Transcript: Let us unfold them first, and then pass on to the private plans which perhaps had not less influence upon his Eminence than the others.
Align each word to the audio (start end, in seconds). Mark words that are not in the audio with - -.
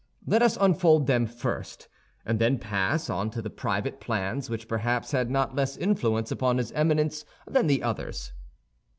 Let 0.25 0.41
us 0.41 0.57
unfold 0.59 1.05
them 1.05 1.27
first, 1.27 1.87
and 2.25 2.39
then 2.39 2.57
pass 2.57 3.07
on 3.07 3.29
to 3.29 3.39
the 3.43 3.51
private 3.51 3.99
plans 3.99 4.49
which 4.49 4.67
perhaps 4.67 5.11
had 5.11 5.29
not 5.29 5.53
less 5.55 5.77
influence 5.77 6.31
upon 6.31 6.57
his 6.57 6.71
Eminence 6.71 7.23
than 7.45 7.67
the 7.67 7.83
others. 7.83 8.33